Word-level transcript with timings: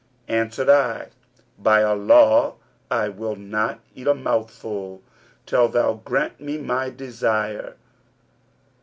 Answered 0.27 0.67
I, 0.67 1.09
'By 1.59 1.83
Allah, 1.83 2.53
I 2.89 3.07
will 3.09 3.35
not 3.35 3.81
eat 3.93 4.07
a 4.07 4.15
mouthful, 4.15 5.03
till 5.45 5.67
thou 5.67 6.01
grant 6.03 6.39
me 6.41 6.57
my 6.57 6.89
desire.' 6.89 7.75